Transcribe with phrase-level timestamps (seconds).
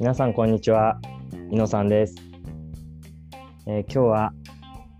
[0.00, 1.00] 皆さんこんにちは。
[1.50, 2.14] 井野さんです、
[3.66, 4.32] えー今日は、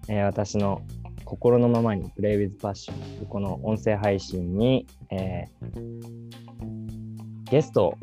[0.09, 0.83] えー私の
[1.25, 2.93] 心のままに Play with Passion
[3.29, 6.01] この音声配信に、えー
[7.49, 7.95] ゲストを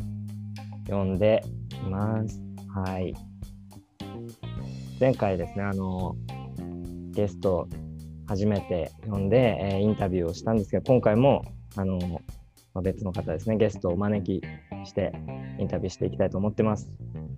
[0.88, 1.44] 呼んで
[1.86, 2.42] います。
[2.74, 3.14] はい。
[4.98, 6.16] 前回ですねあの
[7.12, 7.68] ゲスト
[8.26, 11.44] 初めて呼んで、えインタビューをしたんですけど今回も
[11.76, 12.00] あの、
[12.82, 14.42] 別の方ですねゲストをお招き
[14.86, 15.12] して
[15.60, 16.90] インタビューしていきたいと思ってます。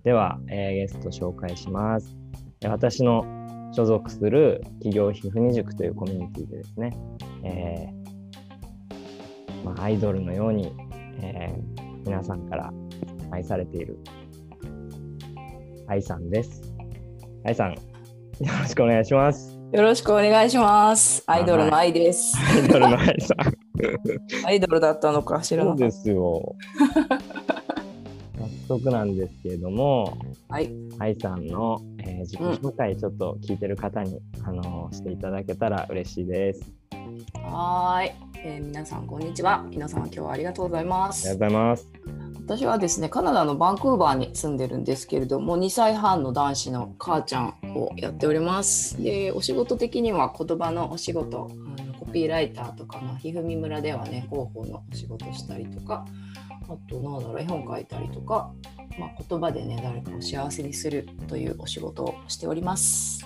[0.04, 2.16] では、えーゲスト紹介します。
[2.62, 3.24] えー私の
[3.72, 6.96] 所属する企業ひふみ塾というコミュニティでですね、
[7.44, 10.72] えーまあ、アイドルのように、
[11.20, 12.72] えー皆さんから
[13.30, 13.98] 愛されている
[15.88, 16.62] 愛さんです。
[17.44, 17.78] 愛さん、よ
[18.60, 19.58] ろしくお願いします。
[19.72, 21.22] よろしくお願いします。
[21.26, 22.34] アイドルの愛です。
[22.38, 23.58] アイドルの愛さん。
[24.46, 26.56] アイドルだったのか知らそうでなかっすよ。
[28.68, 30.54] 早速なんですけれども、た。
[30.54, 30.70] はい。
[30.98, 36.60] 愛さんの、えー自己紹介ちょっと聞いてる方に、あのーしていただけたら嬉しいです。
[37.34, 38.12] はーい、
[38.44, 39.64] えー皆さんこんにちは。
[39.70, 41.32] 皆さん今日はありがとうございまありがとうす。
[41.34, 41.88] ございます。
[42.48, 49.02] 私はですね、カナダのバンクーバーに住んでるんですけれども、2歳半の男子の母ちゃんをやっております。
[49.02, 56.06] で、お仕事的には言葉のお仕事、あのコピーライターとか、まあ、ひふみ村ではね、広報のお仕事したりとか、
[56.68, 58.52] あと、なんだろう、絵本書いたりとか、
[58.98, 63.24] まあ、言葉でね、誰かを幸せにするというお仕事をしております。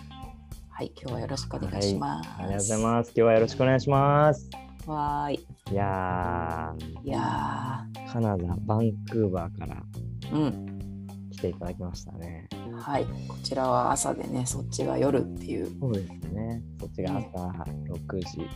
[0.69, 2.31] はい、今日はよろしくお願いします。
[2.39, 3.09] ありがとうございます。
[3.09, 4.49] 今日はよろしくお願いします。
[4.87, 5.47] わーい。
[5.71, 11.29] いやいやー、カナダ、バンクーバーからー、うん。
[11.31, 12.49] 来ていただきましたね。
[12.79, 15.71] はい、こちらは朝でね、そっちが夜っていう。
[15.81, 16.63] そうですね。
[16.79, 18.49] そっちが朝6時、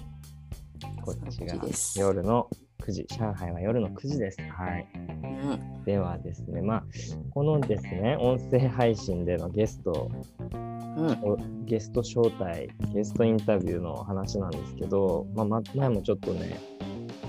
[1.03, 2.48] こっちが6時です夜の
[2.87, 4.41] 9時、上海は夜の9時です。
[4.42, 4.87] はい。
[4.95, 6.85] うん、ではですね、まあ、
[7.30, 10.11] このですね、音声配信でのゲスト
[10.96, 11.36] うん、お
[11.67, 16.58] ゲスト招待、ゲストインタビューの話なんですけど、まあ、ま前もちょっとね、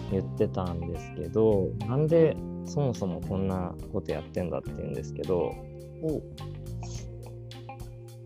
[0.10, 5.54] 言ってたんですけど、なんでそもそもこんなことやってんだっていうんですけど、
[6.02, 6.22] お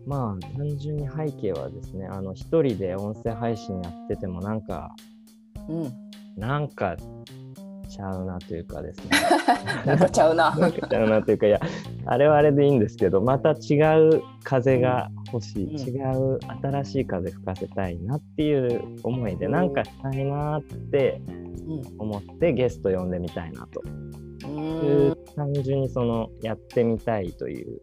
[0.06, 4.94] まあ単純に背景はですね、あの一人で音声配信やっててもなんか、
[5.68, 6.96] うん、なんか
[7.92, 9.10] ちゃうなというかですね、
[9.84, 10.54] なんかちゃうな。
[10.56, 11.60] なんかちゃうなというか、いや、
[12.06, 13.76] あれはあれでいいんですけど、また違
[14.08, 15.78] う風が欲しい、うん。
[15.78, 21.20] 違う新しい風吹かせたいなっていう思いで、なんかしたいなって
[21.68, 23.82] うん、思ってゲスト呼んでみたいなと。
[23.84, 27.80] ういう、ん、単純にそのやってみたいという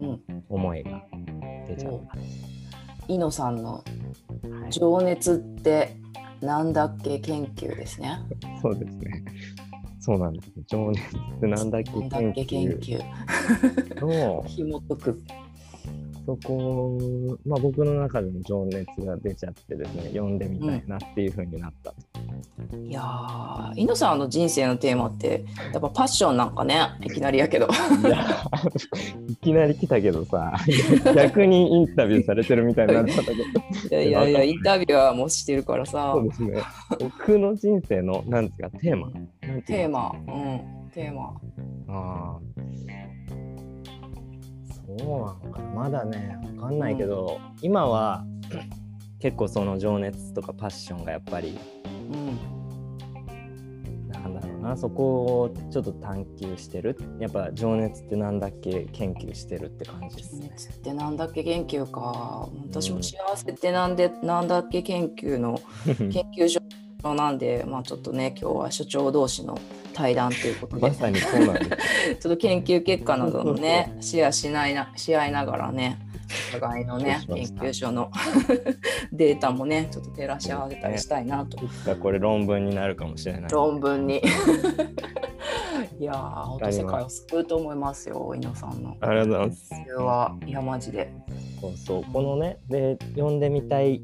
[0.00, 1.02] うん、思いが
[1.66, 2.18] 出ちゃった。
[3.08, 5.96] イノさんのはい、情熱って
[6.40, 8.18] なんだっけ研究ですね。
[8.62, 9.24] そうですね。
[10.00, 10.52] そうなんです。
[10.66, 13.00] 情熱ってなんだっけなんだっけ研究。
[14.00, 15.22] の 紐解く。
[16.26, 16.98] そこ、
[17.46, 21.96] まあ、僕の中での情熱が出ちゃってですね、読んでみたいなっていうふうになったと。
[22.76, 27.66] いやー、イノさんの人生のテーマってやっぱパッションなんかね、いきなりやけど。
[27.66, 28.44] いや、
[29.28, 30.56] いきなり来たけどさ、
[31.14, 33.36] 逆にインタビューされてるみたいになっちゃったけ
[33.88, 36.28] ど、いやいやいや、インタビューはもうしてるからさそう。
[36.28, 36.60] ですね。
[36.98, 39.10] 僕の人生の、なんですか、テーマ？
[39.66, 41.40] テーマ、うん、テーマ。
[41.88, 42.55] ああ。
[44.98, 45.68] そうなのかな。
[45.70, 48.24] まだね、わかんないけど、今は
[49.20, 51.58] 結構その情熱とかパッションがやっぱり、
[52.12, 52.38] うん、
[54.08, 56.96] なんだろうな、そこをちょっと探求してる。
[57.18, 60.50] やっぱ情熱ってなんだっけ研究してるって感じですね。
[60.52, 62.48] 熱ってなんだっけ研究か。
[62.68, 66.60] 私も幸せってなんで、なんだっけ研究の 研究所
[67.02, 69.58] なんで、まあちょっとね、今日は所長同士の
[69.96, 71.70] 対談ということで、まさにそうなんです。
[72.20, 75.98] ちょっと研究結果などもね、シェアしないな、し合いながらね、
[76.50, 78.10] お互いのね、研究所の
[79.10, 81.64] データもね、ちょっと照らし合わせたりしたいなと。
[81.64, 83.50] いつかこれ論文になるかもしれない。
[83.50, 84.20] 論文に。
[85.98, 88.96] いやー、本当世界を救うと思いますよ、井野さんの。
[89.00, 89.68] ありがとうございます。
[89.68, 91.10] それは、いや、マジで。
[91.58, 92.04] そうそう。
[92.12, 94.02] このね、で、読んでみたい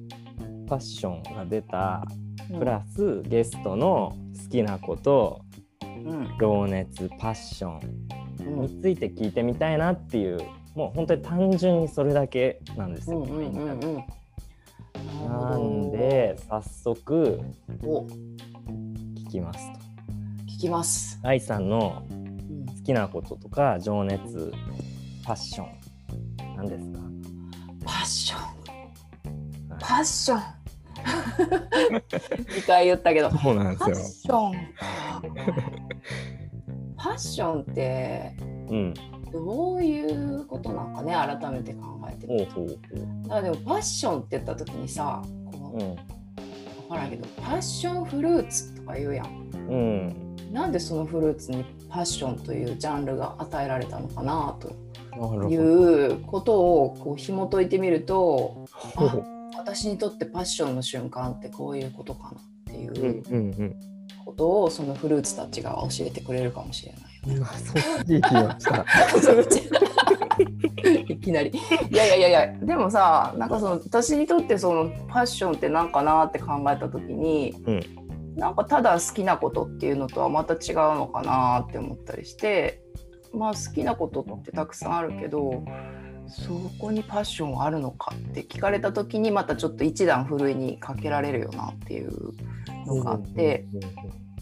[0.67, 2.03] パッションが出た、
[2.59, 5.52] プラスゲストの好きなこと、うん、
[6.41, 7.81] 情熱、パッション
[8.41, 10.39] うん、について聞いてみたいなっていう、
[10.75, 13.19] もう本当に単純にそれだけなんですよ。
[13.19, 14.05] うん、うん、うん、うん。
[15.29, 17.41] なんで、早速
[17.85, 19.79] お、聞きますと。
[20.47, 21.21] 聞きます。
[21.23, 24.53] 愛さんのうん好きなこととか情熱
[25.25, 25.67] パッション
[26.57, 26.99] 何ですか？
[27.85, 30.62] パッション、はいパッション。
[32.09, 33.97] 2回言ったけど、そうなんですよ。
[33.97, 34.53] ション。
[34.53, 34.59] か。
[36.97, 38.37] パッションって
[38.71, 38.95] うん。
[39.33, 42.79] どういうことなんかね改めて考えてみる
[43.23, 45.97] だからでもファッションって言った時にさこう、う分
[46.91, 49.27] からんけどパッションフルーツとか言うやん。
[49.69, 50.37] うん。
[50.53, 59.32] なんでそのフルーツにパッションというジャンルが与えられたのかなということをこう紐解いてみるとほう
[59.75, 63.75] 私にとってパッションの瞬間ってこういうことかなっていう
[64.25, 67.03] ことをそのフルーツたちが教えてくれるかもしれない。
[68.77, 68.85] よ
[69.49, 71.05] ね。
[71.09, 71.51] いきなり。
[71.91, 77.81] いやいやいやいやでもさなんかその私にとってそのパッションって何かなって考えた時に、うん。
[78.37, 82.83] なんかただ好きなことっていうのとはまた違うのかなって思ったりして
[83.35, 85.65] まあ好きなことってたくさんあるけど
[86.29, 92.33] そこにパッションはあるのかって聞かれた時にまたちょっと一段ふるいにかけられるよなっていう
[92.87, 93.67] のがあって。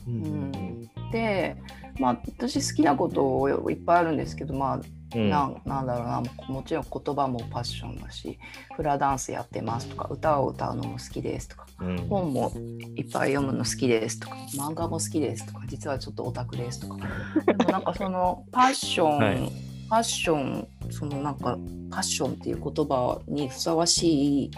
[0.07, 1.57] うんうんで
[1.99, 4.81] まあ私好きなこといっぱいあるんですけどまあ
[5.15, 5.29] うん。
[5.29, 8.39] なんなんだろうなもちろん言葉もパッションだし
[8.77, 11.97] フラダンスやってますとか歌を歌うのも好きですとかうん。
[12.09, 12.53] 本も
[12.97, 16.97] いっぱい読むの好きですとか漫画も好きですとか実はちょっとオタクですとか。
[17.45, 21.59] でもなんかそのパッション、はいファッションそのなんか
[21.91, 24.51] パッションっていう言葉にふさわしい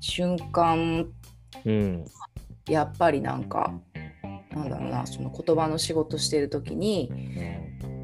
[0.00, 1.06] 瞬間
[1.64, 2.04] うん
[2.68, 3.72] やっぱりなんか
[4.52, 7.10] なんだろうなその言葉の仕事してる時に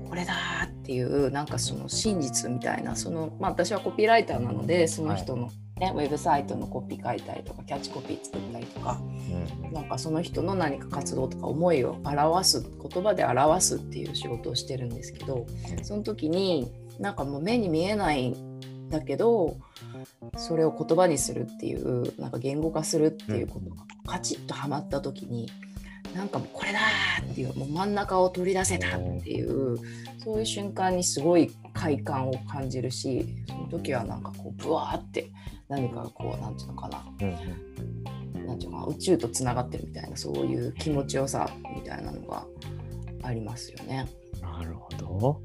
[0.09, 9.01] これだっていうなんかその真実みたいなその、まあ、私はコピーライターなのでその人の、ねウェブサイトのコピー書いたりとかキャッチコピー作ったりとか
[9.63, 9.73] うん。
[9.73, 15.47] なんかその人の何か活動とか思いを表す言葉で表すっていう仕事をしてるんですけど
[15.83, 19.57] その時になんかもう目に見えないんだけど
[20.37, 25.51] それを言葉にするっていうなんか言語化するっていうことがカチッとはまった時に
[26.15, 26.81] なんかもうこれだ
[27.23, 29.77] っていうもう真ん中を取り出せたっていう
[30.23, 35.31] そういう瞬間にすごい快感を感じるしその時はなんかこうブワーって
[35.69, 42.47] 何かこう何て言うのかなうんなんていうか宇宙とつながってるみたいなそういう気持ちよさみたいなのが
[43.23, 44.07] ありますよね。
[44.41, 45.41] なるほど。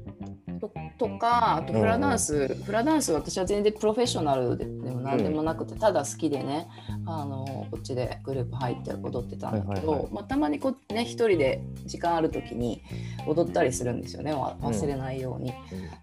[0.60, 6.68] ととかあとフラダンス、フラダンス私は全然プロフェッショナルででも何でもなくて、ただ好きでね
[7.06, 10.12] あのこっちでグループ入って踊ってたんだけど、はいはいはい。
[10.12, 12.82] まあ、たまにこうね一人で時間ある時に
[13.26, 15.52] 踊ったりするんですよねわ忘れないように。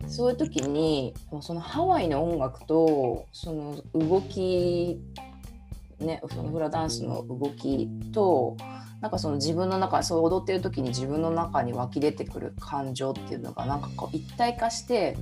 [0.07, 4.99] そういう時にそのハワイの音楽とその動き
[5.99, 8.57] ねそのフラダンスの動きと
[9.01, 15.17] なんかその自分の中そう踊ってる時に自分の中に湧き出てくる感情っていうのがなんかこう一体化して、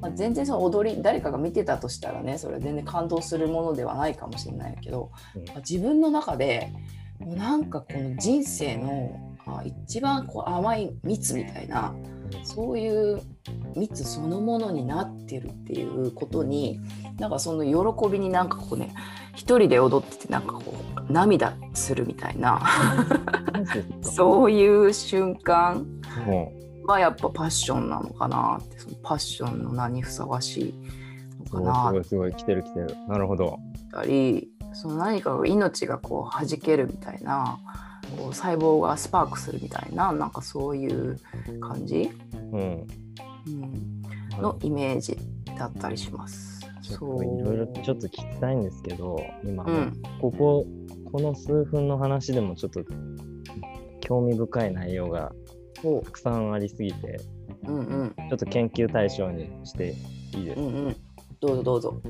[0.00, 5.44] まあ、全然その踊り誰かが見てたとしたらねそれは全然感動するものではないかもしれないけど、うん。
[5.46, 6.72] まあ自分の中で
[7.20, 11.94] もうなんかこの人生のあ一番こう甘い蜜みたいな
[12.42, 13.22] そういう
[13.76, 16.80] 蜜そのものになってるっていうことに
[17.18, 18.94] なんかその喜びになんかこうね
[19.34, 20.74] 一人で踊っててなんかこ
[21.08, 22.62] う涙するみたいな
[24.02, 25.86] そういう瞬間
[26.26, 26.52] も
[26.86, 30.74] はやっぱパッションなのかなってそのパッションの名にふさわしい
[31.38, 32.96] のかなうすごいすごい来てる来てる。
[33.08, 33.58] なるほど。
[33.90, 37.58] ったりその何かが命がこう弾けるみたいな
[38.16, 41.18] こう細胞がスパークするみたいななんかそういう
[41.60, 42.10] 感じ、
[42.52, 42.86] うん。
[43.46, 44.02] うん、
[44.42, 45.16] のイメージ
[45.58, 46.60] だったりします。
[46.90, 50.02] いろいろちょっと聞きたいんですけど、今、うん。
[50.20, 50.66] ここ、
[51.12, 52.82] この数分の話でもちょっと
[54.00, 55.32] 興味深い内容が
[55.82, 57.20] ほたくさんありすぎて、
[57.66, 58.14] ううんうん。
[58.28, 59.94] ちょっと研究対象にして
[60.34, 60.96] いいですか、うんうん。
[61.40, 62.02] どうぞどうぞ。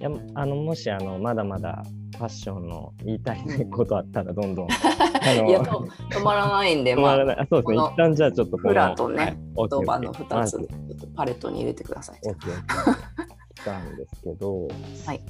[0.00, 1.82] いやあのもしあのまだまだ
[2.16, 4.68] ファッションの言いたいことあったらどんどん
[5.48, 7.44] いやと止まらないんで、 止まらまあ、ない。
[7.44, 7.76] あそうですね。
[7.76, 10.28] 一旦じゃあちょっとこのフラとね言葉のオッケー。
[10.28, 12.20] 2つパレットに入れてください。
[12.20, 14.68] 来たんですけど
[15.06, 15.20] はい。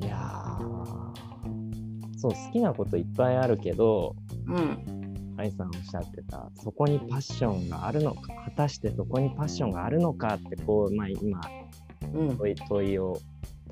[0.00, 4.14] いやーそう好きなこといっぱいあるけど
[4.46, 5.34] うん。
[5.38, 11.40] 愛さんおっしゃってたそこにパッションがあるのか果たしてそこにパッションがあるのかってこう、まあ、今
[12.14, 12.36] うん。
[12.36, 13.18] 問い問いを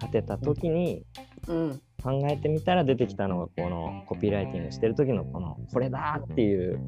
[0.01, 1.05] 立てた時にうん
[1.47, 6.81] 考えてみたら出てきたのがこのコピーライティングしてる時のこのこれだっていう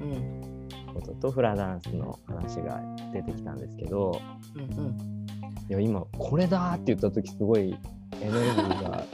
[0.00, 0.54] うん。
[0.94, 2.80] こととフラダンスの話が
[3.12, 4.20] 出てきたんですけど
[4.54, 5.26] うんうん。
[5.68, 7.76] いや今これだって言った時すごい
[8.20, 9.04] エネルギーが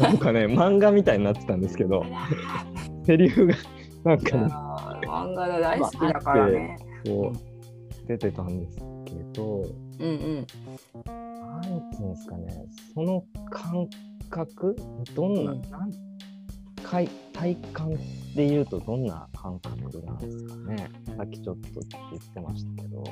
[0.00, 2.04] なんかね漫画みたいになってたんですけど
[3.04, 3.54] セリフが
[4.04, 4.44] なんかね
[5.06, 6.76] 漫画が大好きだからね。
[7.06, 9.62] こう出てたんですけど
[10.00, 10.46] うんうん。
[11.06, 12.64] なんていうんですかね。
[12.94, 13.88] その感
[14.30, 14.76] 覚
[15.14, 15.92] どんな、うんなん
[16.82, 17.90] かい体感
[18.34, 20.90] で言うとどんな感覚なんですかね。
[21.16, 21.68] さっきちょっと
[22.10, 23.04] 言ってましたけど。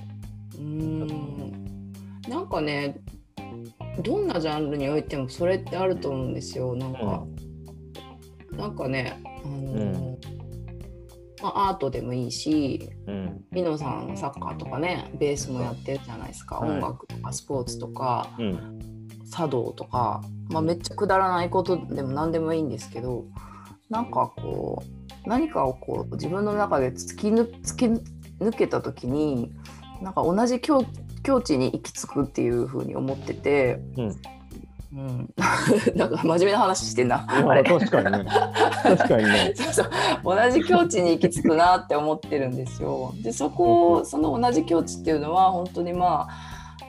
[0.59, 1.93] うん。
[2.29, 2.99] なんかね
[4.03, 6.75] どんなジャンルにおいてもそれってあると思うんですよ。
[6.75, 7.25] なんか、
[8.51, 9.81] うん、なんかねあの、う
[10.17, 10.19] ん
[11.43, 18.79] まあ、アートでもいいし、うん、ミノさんサッカーとかねベースもやってるじゃないですか、はい、音楽とかスポーツとか、うん、
[19.31, 23.25] 茶道とか、まあ、めっちゃくだらないことでも何でもいいんですけど
[23.91, 29.53] なんかこう何かをこう自分の中で突き抜けた時に
[30.03, 30.85] なんか同じ境
[31.23, 34.17] 境地に行き着くっていうふうに思ってて、うん
[34.99, 35.35] うん、
[35.95, 37.25] なんか真面目な話してんな。
[37.29, 38.31] あれ確かにね。
[38.83, 39.91] 確かにね そうそう。
[40.25, 43.15] 同じ境地に行き着くなって思ってるんですよ。
[43.23, 46.29] で、そこ、その同じ境地っていうのは、本当にまあ、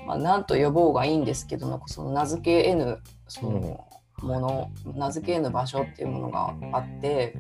[0.07, 2.97] まあ、なんと呼ぼうがいいんですけど、なんかその名付け得ぬ、
[3.27, 3.85] その
[4.23, 7.35] もの、名付け得ぬ場所っていうものがあって、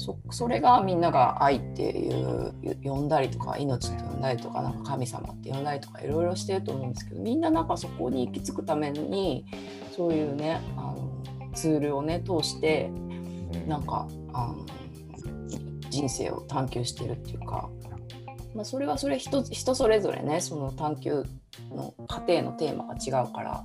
[0.00, 9.44] そそれがみんなが愛っていう呼んだりとか命って呼んだりとかなんか神様って呼んだりとかいろいろしてると思うんですけどみんななんかそこに行き着くために
[9.94, 11.10] そういうねあの
[11.54, 12.90] ツールをね通して
[13.66, 14.66] なんかあの
[15.90, 17.68] 人生を探求してるっていうか、
[18.54, 21.24] まあ、それはそれ人人それぞれねその探求
[21.70, 23.64] の過程のテーマが違うから。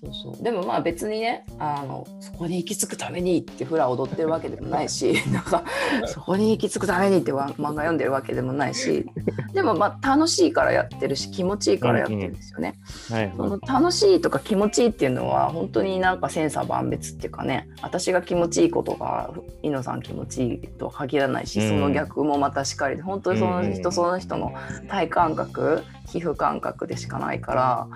[0.00, 0.42] そうそう。
[0.42, 5.64] でもまあ別にねあのそこに行き着くためにってフラ踊ってるわけでもないし なんか
[6.06, 9.06] そこに行き着くためにって漫画読んでるわけでもないし
[9.54, 12.74] でもまあ楽しいからやってるし気持ちいいからやってるんですよね。
[13.10, 19.30] はい、その楽しいとか気持ちいいっていうのは本当になんか千差万別っていうかね私が気持ちいいことが
[19.62, 24.52] 猪野さん気持ちいいとは限らないしその逆もまたしっかり本当にその人その人の
[24.88, 27.88] 体感覚皮膚感覚でしかないから。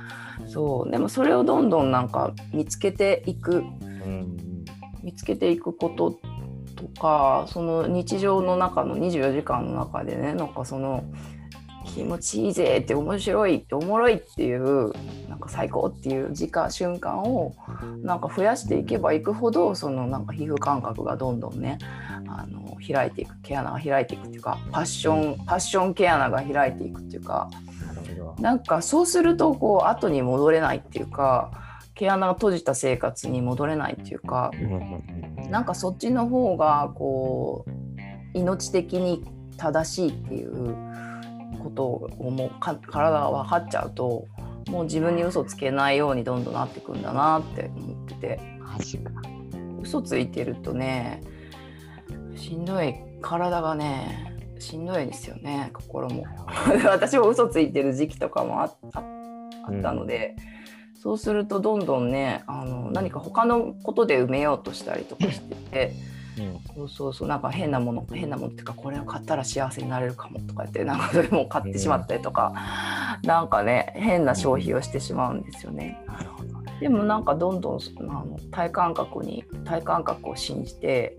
[0.46, 4.64] そうでもそれをどんどんなんか見つけていく、うん、
[5.02, 6.18] 見つけていくこと
[6.76, 11.04] とかその日常の中の24時間の中でねなんかその
[11.86, 14.92] 気持ちいいぜって面白いっておもろいっていう
[15.28, 17.54] なんか最高っていう時間瞬間を
[18.02, 21.78] なんか増やしていけばいくほどそのなんか皮膚感覚がどんどんね
[22.28, 27.50] あの開いていく毛穴が開いていくっていうかパッションパッション毛穴が開いていくっていうか
[28.38, 31.50] なんかそうするとこう後に戻れないっていうか
[31.94, 34.50] 毛穴が閉じた生活に戻れないっていうか
[35.50, 39.24] なんかそっちの方がこう命的に
[39.56, 40.74] 正しいっていう
[41.60, 44.26] ことをもう体が分かっちゃうと
[44.68, 48.40] もう自分に嘘つけないようにどんどんなっていくんだなって思ってて。
[49.82, 51.20] 嘘ついてるとね
[52.36, 56.24] しんどい体がねしんどいですよね心も。
[56.84, 58.76] 私も嘘ついてる時期とかもあっ
[59.82, 60.36] たので、
[60.94, 66.09] うん、そうするとどんどんねあの何か他のことで埋めようとしたりとかしてて。
[66.38, 67.28] うん、そうそうそう。
[67.28, 72.52] なんか変なもの変なものっていうかこれを買ったら幸せになれるかもとか言ってなんかそれも買ってしまったりとか、
[73.22, 76.02] うん、なんかね変な消費をしてしまうんですよね。
[76.06, 81.18] なるほどでもなんかどんどんあの体感覚に体感覚を信じて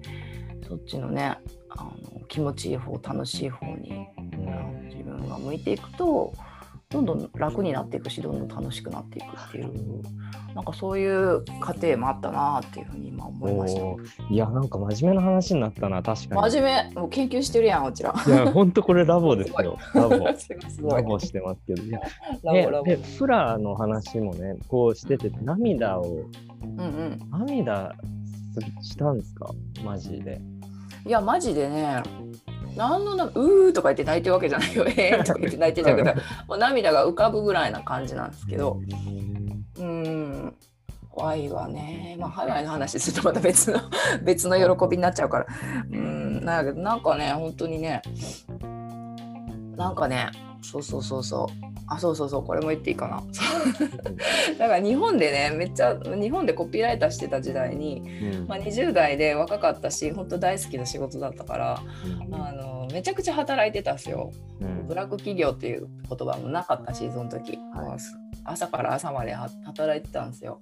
[0.68, 1.38] そっちのね
[1.70, 6.34] あの気持ちいい方楽しい方に、うん、自分が向いていくと
[6.92, 10.02] どんどん楽になっていくしどんどん楽しくなっていくっていう
[10.54, 13.82] なんかそういう過程もあったなっていうふうに今思いました。
[14.30, 16.42] いやなんか真面目な話になったな確かに。
[16.52, 17.00] 真面目。
[17.00, 18.14] もう研究してるやんこちら。
[18.28, 19.78] いや本当これラボですよ。
[19.96, 20.18] ラボ。
[20.94, 21.84] ラボしてますけど。
[21.84, 22.00] いや
[22.44, 22.86] ラボラボ。
[22.86, 26.26] でフラの話もねこうしてて涙を、
[26.62, 27.96] うんうん、涙
[28.82, 29.50] したんですか？
[29.86, 30.42] マジで。
[31.06, 32.04] いやマジでね
[32.76, 36.14] 何のなうーとか言って泣いてるわけじゃないよえーとか言って泣いてるけど
[36.48, 38.80] もう涙が浮かぶぐらいな感じなんですけど。
[39.80, 40.56] うん。
[41.14, 42.16] ワイはね。
[42.20, 43.80] まあハワイの話するとまた別の
[44.24, 45.48] 別の喜びになっちゃうから。
[45.92, 46.46] うん。
[46.46, 48.02] なんだけどなんかね本当にね。
[49.76, 50.30] なんかね
[50.62, 53.22] そうそうそうそうあそうそうそうこれも言っていいかな。
[54.58, 64.32] だから日本でねめっちゃ日本でコピーライターしてた時代に、うん、まあ、20代で若かったし本当大好きな仕事だったから、うん、あのめちゃくちゃ働いてたんですよ、
[64.62, 68.00] うん、ブラック企業っていう言葉もなかったしその時、はい、
[68.46, 70.60] 朝から朝まで働いてたんですよ。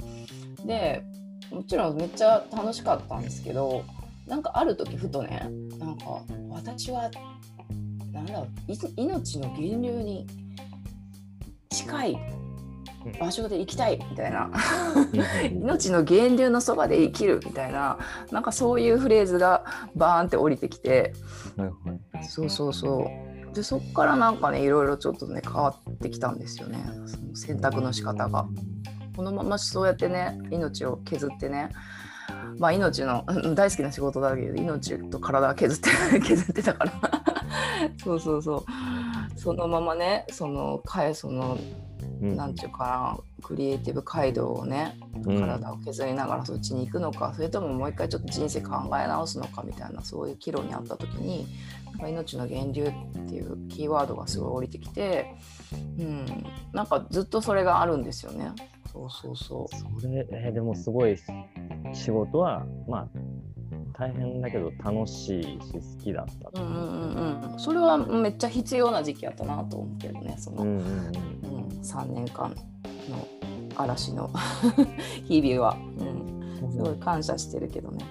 [0.65, 1.03] で
[1.51, 3.83] もちろんめっちゃ楽しかったんですけど
[4.27, 7.11] なんかある時ふとねなんか私は
[8.11, 8.45] なんだ
[8.95, 10.27] 命の源流に
[11.69, 12.19] 近い。
[13.19, 14.51] 場所で生きたいみたいな。
[15.51, 17.97] 命の源流のそばで生きるみたいな。
[18.31, 19.63] なんかそういうフレーズが
[19.95, 21.13] バーンって降りてきて、
[22.27, 23.09] そうそうそ
[23.51, 23.53] う。
[23.53, 26.83] でそっからなんかねいろいろちょっとね変わってきたんですよね。
[27.05, 28.47] その選択の仕方が。
[29.15, 31.69] このままそうやってね命を削ってね。
[32.57, 36.91] まあ命の 大好きな仕事だけど命と体は削って削ってたから。
[38.03, 38.65] そうそうそう
[39.39, 41.57] そのままねそのかえその
[42.21, 51.47] うんなんていうかなクリエイティブ街道をねうん体を削りながらそっちに行くのか、それとももう一回ちょっと人生考え直すのかみたいなそういう岐路にあった時に
[51.85, 55.35] なんか命の源流っていうキーワードがすごい降りてきて、
[55.97, 56.25] うん、
[56.73, 58.51] なんかずっとそれがあるんですよね。
[58.91, 60.01] そうそうそう。
[60.01, 61.17] それ、えーでもすごい
[61.93, 63.07] 仕事はまあ
[63.97, 71.69] 大変だけど楽しいし好きだったうんうんうんうん、それはめっちゃ必要な時期やったなと思うけどねその、うんうんうん。
[71.81, 72.49] 3年間
[73.09, 73.27] の
[73.75, 74.29] 嵐の
[75.25, 75.77] 日々は、
[76.61, 78.05] うん、すごい感謝してるけどね。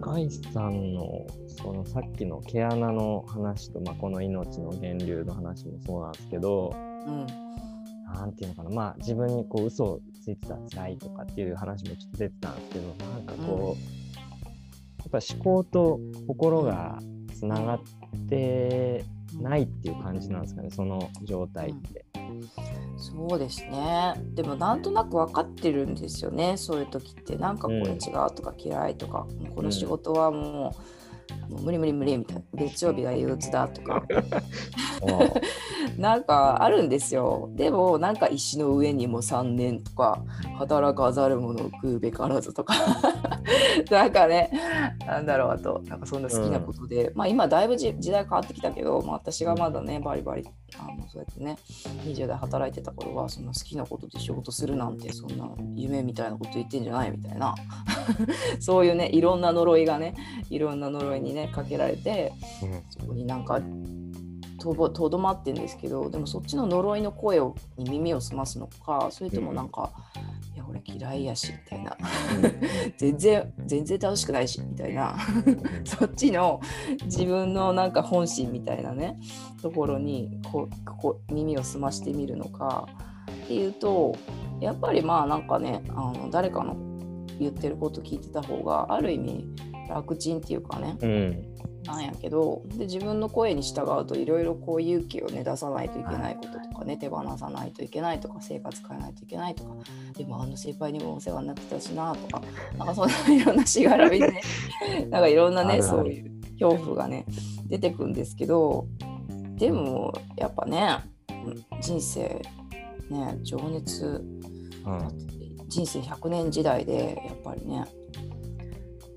[0.00, 6.74] ガイさんのそのさっきの毛穴の話と、まあ、この命の源流の話もそうなんですけど
[7.06, 7.26] うん。
[8.14, 8.70] なんていうのかな。
[8.70, 13.97] まあ自分にこう嘘をついてたら辛いとかっていう話もちょっと出てたんですけどなんかこう、
[14.98, 16.98] やっぱ思考と心が
[17.34, 17.80] つながっ
[18.28, 19.04] て
[19.40, 22.04] ないっていう感じなんですかねその状態って。
[22.96, 24.14] そうですね。
[24.34, 27.36] でもなんとなく分かってるんですよねそういう時って。
[27.36, 27.98] なんかこれ違う
[28.34, 30.82] とか嫌いとか、もうこの仕事はもう,、
[31.48, 32.42] もう無理無理無理みたいな。
[32.54, 34.04] 月曜日が憂鬱だとか。
[35.96, 37.50] なんかあるんですよ。
[37.54, 40.22] でもなんか石の上にも3年とか
[40.58, 42.74] 働かざる者を食うべからずとか。
[43.90, 44.50] なんかね
[45.06, 50.46] なんだろうあとなんかそんな好きなことで、まあ今だいぶじ時代変わってきたけど、まあ、私がまだねバリバリ
[50.78, 51.56] あのそうやってね
[52.04, 57.54] 20代働いてた頃はそんな好きなことで仕事するなんてそんな夢みたいなこと言ってんじゃないみたいな。
[58.60, 60.14] そういうねいろんな呪いがね
[60.50, 62.32] いろんな呪いにねかけられて
[62.90, 63.60] そこになんか
[64.58, 69.92] とぼとどまってんですけどでもそっちの呪いの声をに耳を澄ますのかそれともなんか、
[70.54, 71.96] いや俺嫌いやしみたいな。
[72.98, 75.16] 全然全然楽しくないしみたいな。
[75.84, 76.60] そっちの
[77.04, 79.18] 自分のなんか本心みたいなね
[79.62, 82.88] ところにこうこう耳を澄ましてみるのか
[83.44, 84.16] っていうと
[84.60, 86.76] やっぱりまあなんかねあの誰かの
[87.38, 89.46] 言ってること聞いてた方がある意味
[89.88, 90.96] 楽ちんっていうかね。
[91.00, 91.54] うん。
[91.84, 99.74] なんやけどで自分の声に従うといろいろこう勇気をね出さないといけないこととかね手放さないといけないとか生活変えないといけないとか。
[100.16, 102.42] でもあの先輩にもお世話になってたしなとか
[102.76, 104.30] なんかそんないろんなしがらみで。
[104.30, 104.42] ね
[105.08, 107.24] なんかいろんなねそういう恐怖がね
[107.66, 108.86] 出てくんですけど
[109.56, 110.98] でもやっぱね
[111.80, 112.42] 人生
[113.08, 114.24] ね情熱
[114.84, 115.38] うん。
[115.68, 117.84] 人生100年時代でやっぱりね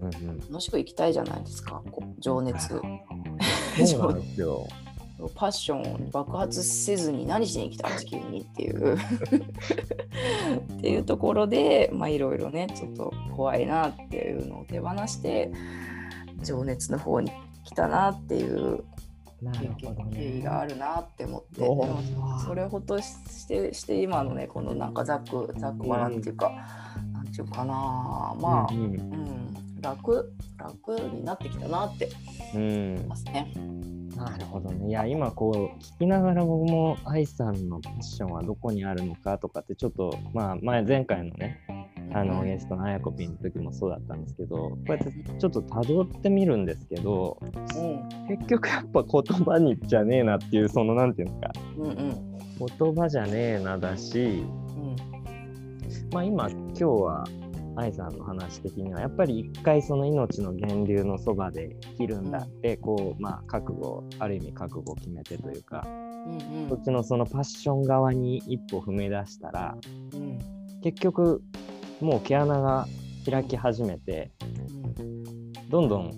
[0.01, 0.39] うんうん。
[0.39, 1.81] 楽しく生きたいじゃないですか。
[2.19, 4.67] 情熱 そうなんですよ。
[5.35, 8.95] パッションを爆発せずに何しに来た地球にっていう。
[8.97, 8.99] っ
[10.81, 15.51] ていうところでまあいろいろねちょっと怖いなっていうのを手放して
[16.41, 17.31] 情熱の方に
[17.63, 18.83] 来たなっていう
[19.41, 20.41] な経緯ね。
[20.41, 21.61] があるなって思って。
[21.61, 26.51] でおもーそれほどしてして今のねこのなんかざっくざっくばっていうか、
[27.11, 28.35] なんていうかな。
[28.39, 28.83] まあ、うん。
[28.83, 32.09] うん、楽楽になってきたなって
[32.55, 32.95] うん。
[32.95, 33.51] 思いますね。
[34.15, 34.87] なるほどね。
[34.87, 41.59] いや、今こう、聞きながら僕も愛さんのパッションはどこにあるのかとかって、ちょっと、まあ、前、前回のね、
[42.13, 48.27] あの、ゲストのあやこぴんの時もそうだったんですけど、こうやってちょっと辿ってみるんですけど、うん。
[48.27, 52.37] 結局やっぱ言葉にじゃねえなっていう、その、なんていうんですか、うんうん。
[52.79, 54.95] 言葉じゃねえなだし、うん。
[56.11, 57.23] まあ今、今日は、
[57.75, 69.75] 愛さんの話的にはやっぱり一回その命の源流のそばで生きるんだって、こうまあ覚悟ある意味覚悟を決めてというか、うんそっちのそのパッション側に一歩踏み出したら
[70.13, 70.39] うん。
[70.83, 71.41] 結局
[71.99, 72.87] もう毛穴が
[73.29, 74.31] 開き始めて
[74.99, 76.11] うんどんどん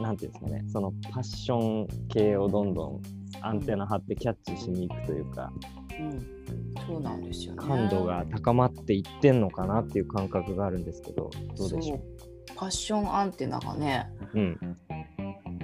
[0.00, 3.02] なんていうんですかねそのパッション系をどんどん
[3.40, 5.52] アンテナ張ってキャッチしに行くというか
[5.98, 6.41] うん
[6.86, 7.58] そうなんですよね。
[7.66, 11.98] 感度が高まっていってんのかなっていう感覚があるんですけどどうでしょう？
[11.98, 14.58] そうパッションアンテナがねうん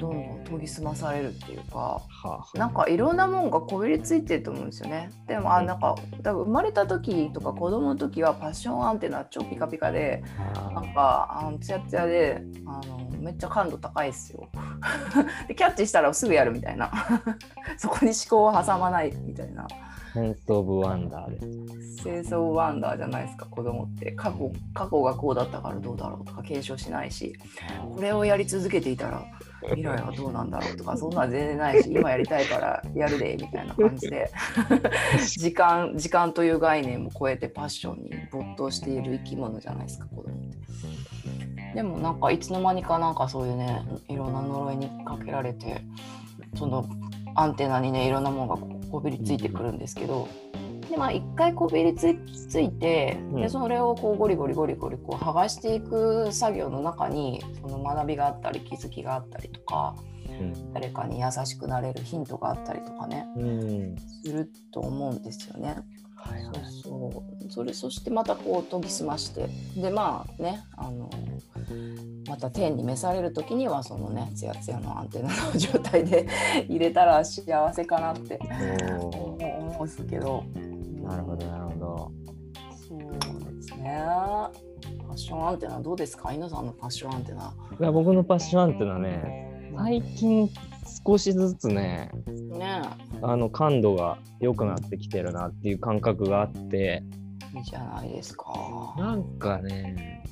[0.01, 5.11] どんどん研ぎ澄まされるっていうかはあなんかいろんなもんがこびりついてると思うんですよね。
[5.27, 10.22] でもあなんか多分生まれた時とか子供の時はパッションアンテナ超ピカピカで
[10.55, 14.48] なあんかあのツヤツヤであのめっちゃ感度高いですよ。
[15.48, 16.90] でキャッチしたらすぐやるみたいな
[17.77, 19.66] そこに思考を挟まないみたいな。
[20.14, 21.88] センス・オブ・ワンダーです。
[22.02, 27.34] 清掃ワンダーじゃないですか子供って過去過去がこうだったからどうだろうとか検証しないし
[27.94, 29.24] これをやり続けていたら
[29.62, 34.30] 未来はどうなんだろうとか そんなの全然ないし今やりたいからやるでみたいな感じで
[35.38, 40.58] 時間時間という概念も超えてパッションに没頭している生き物じゃないですか子供って。
[41.74, 45.82] でもなんかいつの間にかなんかそういうねいろんな呪いにかけられて
[46.56, 46.88] その
[47.34, 48.56] アンテナにねいろんなものが
[48.90, 50.28] こびりついてくるんですけど、
[50.88, 52.14] でまあ一回こびりつ
[52.48, 53.42] ついて、うん。
[53.42, 59.94] でそれをこうゴリゴリゴリゴリこう剥がしていく作業の中にその学びがあったり気づきがあったりとか
[60.28, 60.72] うん。
[60.72, 63.26] 誰かに優しくなれるヒントがあったりとかね。
[63.36, 63.96] うん。
[64.22, 65.76] すると思うんですよね。
[66.32, 66.54] はいはい。
[66.82, 67.50] そうそう。
[67.50, 69.48] それそしてまたこう研ぎ澄まして。
[69.76, 71.08] でまあねあの
[72.28, 76.26] また天に召される時にはそのねツヤツヤのアンテナの状態で
[76.68, 78.38] 入れたら幸せかなって
[79.00, 80.44] お思うんですけど。
[80.54, 82.12] ーなるほどなるほど。
[82.88, 83.98] そうですね。
[85.06, 86.32] ファッションアンテナどうですか？
[86.32, 87.52] 犬さんのファッションアンテナ。
[87.80, 90.50] いや僕のパッションアンテナね最近
[91.07, 92.11] 少しずつね
[92.59, 92.83] ね。
[93.22, 97.03] あの感度が良くなってきてるなっていう感覚があって。
[97.55, 98.94] いいじゃないですか。
[98.98, 100.22] なんかね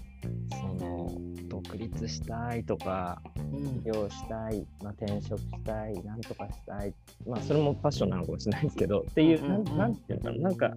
[0.51, 1.13] その
[1.49, 3.83] 独立したいとかうん。
[3.83, 6.93] 起業したい、まあ、転職したいなんとかしたい
[7.27, 9.65] まあそれもファッションなのかもしれないですけどっていう、うんうんうん。
[9.65, 10.75] なんなんていうななんか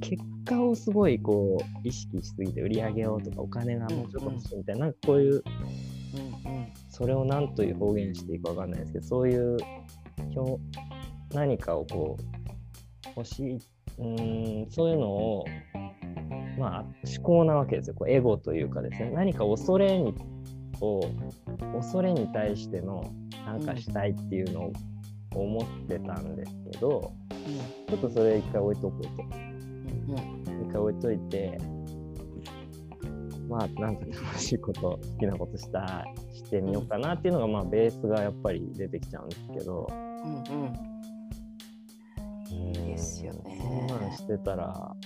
[0.00, 5.42] 結果をすごいこう意識しすぎて売り上げをとかお金がもうちょっと欲しいみたいな,、なんかこういう
[6.98, 9.56] それを何という表現していいかわかんないですけどそういう
[10.36, 10.60] 表
[11.32, 13.54] 何かをこう欲しい
[13.98, 15.44] うーんそういうのを
[16.58, 17.94] まあ思考なわけですよ。
[17.94, 19.10] こうエゴというかですね。
[19.10, 20.12] 何か恐れに
[20.80, 21.00] を
[21.74, 23.02] 恐れに対しての
[23.46, 24.72] なんかしたいっていうのを
[25.34, 27.12] 思ってたんですけど、
[27.88, 29.10] ちょっとそれ一回置いとこうと。
[30.66, 31.58] 一回置いといて
[33.48, 36.04] まあなんか楽しいこと好きなことした
[36.48, 40.72] してみようかなっていうのがまあベースがやっぱり出てきちゃうんですけど、うんうん。
[42.50, 43.58] うんですよね。
[43.60, 44.96] そんなんしてたら、ま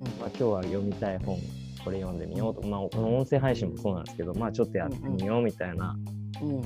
[0.00, 0.06] うん。
[0.06, 1.36] あ、今日は読みたい本
[1.84, 2.62] これ読んでみようと。
[2.62, 5.96] か、まあ、この音声配信もそうなんですけどまあちょっとやってみようみたいな、
[6.42, 6.62] うん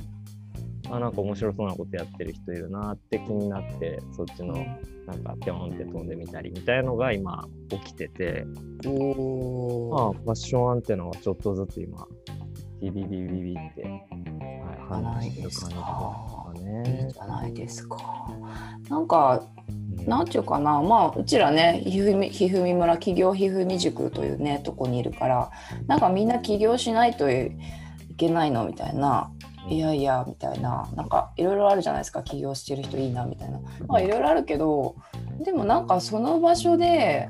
[0.91, 4.65] あなんか面白そうなことやってる人いるなって気になってそっちのうん
[5.05, 8.45] なんかピョンって飛んでみたりみたいのが今起きてて。
[8.85, 9.93] おー。
[9.93, 12.07] まあ、ファッションアンテナはちょっとずつ今、
[12.81, 13.83] ビビビビビって、
[14.89, 17.09] はい、ないですかね。
[17.11, 17.97] じゃないですか。
[18.89, 25.51] なんか、うんなんていうかな、まあ、うちらね、ひふみ、ひふみ村企業ひふみ塾というね、とこにいるから。
[25.87, 27.51] なんかみんな起業しないとい
[28.17, 29.31] けないのみたいな。
[29.67, 34.95] いやいやみたいななんかいろいろあるじゃないですか起業してる人いいなみたいなまあいろいろあるけど
[35.43, 37.29] でもなんかその場所で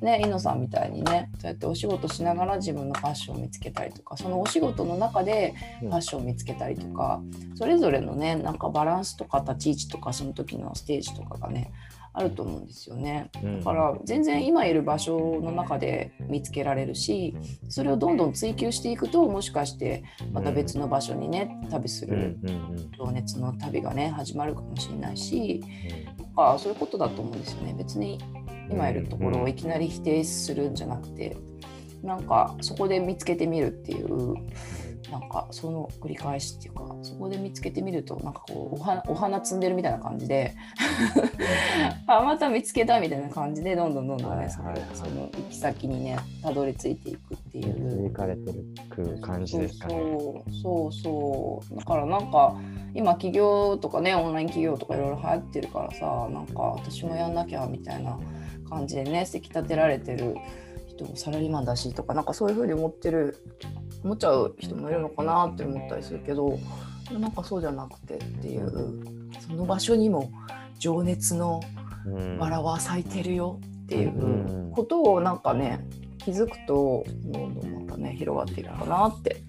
[0.00, 7.20] ね、イノさんみたいにねそうやってお仕事しながら自分のファッションを見つけたりとかそのお仕事の中でファッションを見つけたりとか、
[7.54, 11.70] それぞれのねなんかバランスとか立ち位置とかその時のステージとかがね
[12.12, 13.30] あると思うんですよね。
[13.42, 13.58] うん。
[13.58, 17.36] だから全然今いる場所の中で見つけられるし
[17.68, 25.62] それをどんどん追求していくともしかしてまた別の場所にね旅するうん情熱の旅がね始まるかもしれないし
[26.36, 27.74] あそういうことだと思うんですよね。
[27.76, 28.18] 別に
[28.70, 31.36] 今いるところをいきなり否定するんじゃなくて
[32.02, 34.34] なんかそこで見つけてみるっていう
[35.10, 40.54] なんかその繰り返しっていうかそこで見つけてみるとなんかこうお花お花摘んでるみたいな感じで
[42.06, 47.80] あまた見つけたみたいな感じでどんどんどんどんね、はいはいはいその行き先にねたどり着いていくっていう。
[47.80, 49.94] 導かれてるく感じですかね。
[50.18, 52.56] そうそうそうだからなんか
[52.94, 58.18] 今起業とかねオンライン企業とかいろいろ流行ってるからさなんか私もやんなきゃみたいな
[58.68, 60.36] 感じでねせき立てられてる
[60.88, 63.38] 人もサラリーマンだしとかなんかそういうふうに思ってる
[64.04, 66.58] 思っちゃう人もいるのかなって思ったりするけど
[67.12, 69.02] なんかそうじゃなくてっていう
[69.46, 70.30] その場所にも
[70.78, 71.60] 情熱の
[72.06, 75.84] うんバラは咲いてるよっていうことをなんかね
[76.18, 79.42] 気づくとどんどんまたね広がっていくかなって。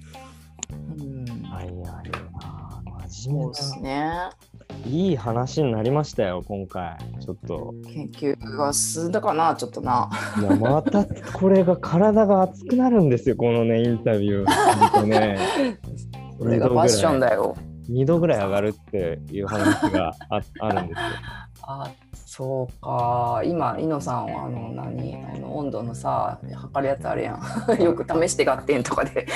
[0.98, 2.82] うんはい、あるな。
[3.12, 4.30] 真そうで面目すね。
[4.86, 6.98] ないい話になりましたよ、今回。
[7.20, 7.74] ちょっと。
[7.86, 10.10] 研究が進んだかなちょっとな。
[10.40, 15.06] いや、またこれが体が熱くなるんですよ、このね、インタビュー。
[15.06, 15.38] ね。
[16.38, 17.56] これがファッションだよ。
[17.90, 21.06] 2度ぐらい上がるっていう話があ あるんですよ。
[21.64, 25.16] あそうか今イノさんはあの何？
[25.36, 27.42] あの温度のさ測るやつあるやん
[27.84, 29.28] よく試して合点とかで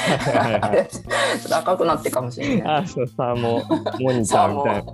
[0.89, 2.84] ちょっと赤くなってるかもしれない。
[2.84, 3.62] あ、そう、サーモ
[3.99, 4.91] モニターみたいな。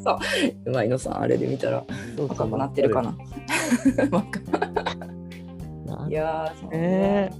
[0.00, 0.18] うそう。
[0.66, 1.84] 今イノさんあれで見たら
[2.28, 3.14] 赤くなってるかな。
[6.08, 7.30] いやーそうえ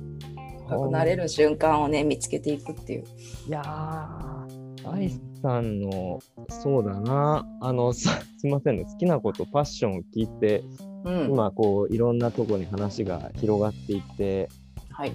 [0.66, 3.04] 赤くなれる瞬間をね見つけていくっていう。
[3.46, 10.62] ー、いやー、アイスさんの、そうだな、あの、さすみませんね、好きなこと、パッションを聞いて、
[11.04, 14.48] うん、今、こう、いろんなとこに話が広がっていって、
[14.90, 15.12] はい。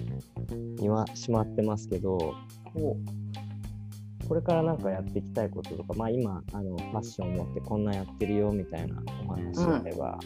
[0.80, 2.34] 今、しまってますけど、
[2.74, 2.96] お
[4.28, 10.18] これからなんかやっていきたいこととか、まあ、今あのファッションを持ってこんなやってるよみたいなお話があれば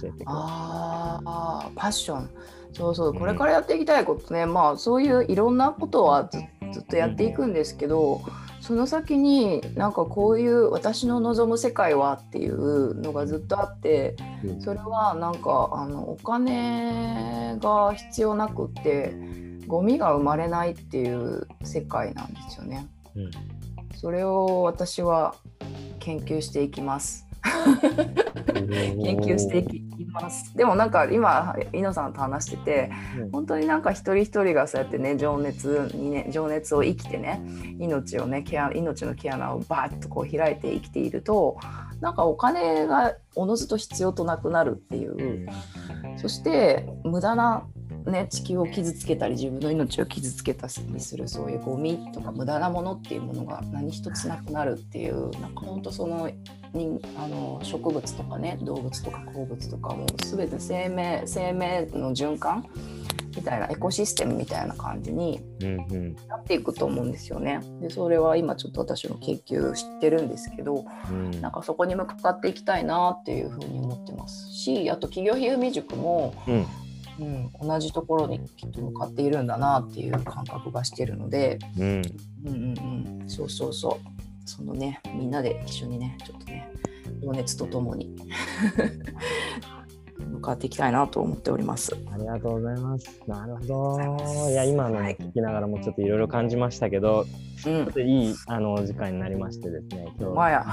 [0.00, 0.24] 教えてください。
[0.26, 2.30] ああパッション。
[2.72, 6.38] そうそうこれからやっていきたいことね、まあそういういろんなことはず
[6.72, 8.20] ずっとやっていくんですけど、
[8.60, 14.60] その先になんかこういう私の望む世界はっていうのがずっとあってうん。
[14.60, 19.14] それはなんかあのお金が必要なくって
[19.66, 22.86] ゴミが生まれないっていう世界なんですよね。
[23.18, 23.58] うん
[23.98, 25.34] それを私は
[25.98, 27.26] 研究していきます。
[27.42, 30.56] 研究していきます。
[30.56, 37.42] でもなんか今井野さんと話しててうん本当になんか一人一人がそうやってね情熱にね情熱を生きてね
[37.80, 41.58] 命をねケア命の毛穴をバーッとこう開いて生きていると
[42.00, 45.48] なんかお金がおのずと必要となくなるっていう
[46.18, 47.66] そして無駄な
[48.10, 56.30] ね、地球を傷つけたり自分の命を傷つけたりするそういうゴミとか無駄なものっていうものが何一つなくなるっていうなんか本当その
[56.72, 62.66] 人あの植物とかね動物とか鉱物とかも全て生命生命の循環
[63.36, 65.40] みたいなエコシステムみたいな感じに
[66.28, 67.60] なっていくと思うんですよね。
[67.80, 71.40] でそれは今ちょっと私も研究してるんですけどうん。
[71.40, 76.66] なんかそこに向かっていきたいなっていうふうに思ってますしあと企業秘未塾もうん
[77.20, 82.02] うん、同じところにきっと向かっているんだなっていう感覚がしてるので、うん。
[82.46, 84.48] うんうんうん、そうそうそう。
[84.48, 86.72] そのねみんなで一緒にねちょっとね
[87.22, 88.16] 情熱とともに
[90.18, 91.96] 向かっていきたいなと思っております。
[92.12, 93.22] ありがとうございます。
[93.26, 93.64] なるほ
[93.98, 94.50] ど。
[94.50, 97.26] いや、今のね聞きながらもちょっといろいろ感じましたけど、う
[97.62, 100.66] ちょっん、といいあのお時間になりましてですね、今日まあや。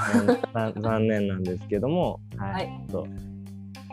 [0.54, 2.70] 残残念なんですけども、はい、はい。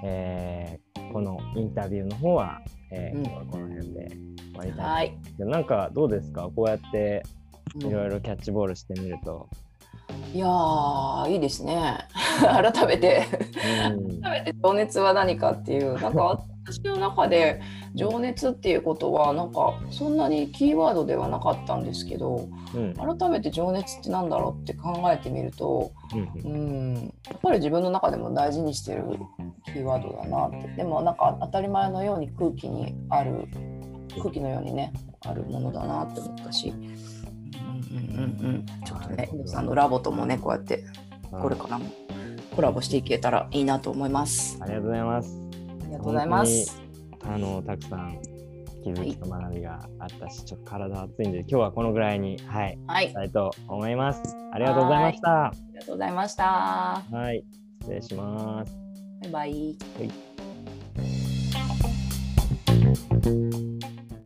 [0.04, 0.81] えー
[1.12, 3.24] このインタビューの方は、えーうん。
[3.26, 6.48] 今日はこの辺で終わりたいはい、でなんかどうですか？
[6.54, 7.22] こうやって
[7.76, 7.86] うん。
[7.88, 9.48] いろいろキャッチボールしてみると。
[10.34, 11.98] いやーいいですね。
[12.40, 13.22] 改めて。
[13.90, 14.20] うん。
[14.20, 17.60] 改めて情熱は何かっていうなんか私の中で
[17.94, 22.94] 情熱っていうことはなんかそんなにキーワードではなかったんですけどうん。
[22.94, 27.14] 改めて情熱ってなんだろうって考えてみるとうんうん。
[27.28, 29.04] やっぱり自分の中でも大事にしてる
[29.66, 30.68] キーワードだなって。
[30.76, 33.48] でもなんか当たり前のように空気にある
[34.20, 34.92] 空気のようにね
[35.26, 40.84] あるものだなって思ったし、うんうんうんうん、ちょっとね皆さんのラボともねこうやって
[41.30, 41.90] これからも
[42.54, 44.58] コラボしていけたらいいなと思います。
[44.60, 45.41] ありがとうございます。
[45.92, 46.82] ありがとうございます。
[47.24, 48.18] あのたくさん
[48.82, 54.22] 気づきと学びがあったし、ちょっと体熱いんで今日はこのぐらいにはいはい、あしたいと思います。
[54.52, 55.52] ありがとうございました。
[55.72, 56.44] りがとうございました。
[56.44, 57.44] はい、
[57.80, 58.76] 失礼します。
[59.22, 59.50] バイバイ。
[59.98, 60.31] はい